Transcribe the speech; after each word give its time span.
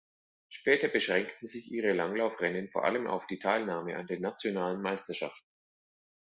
Später 0.49 0.87
beschränkten 0.87 1.45
sich 1.47 1.69
ihre 1.69 1.93
Langlauf-Rennen 1.93 2.69
vor 2.71 2.83
allem 2.85 3.05
auf 3.05 3.27
die 3.27 3.37
Teilnahme 3.37 3.97
an 3.97 4.07
den 4.07 4.19
nationalen 4.21 4.81
Meisterschaften. 4.81 5.45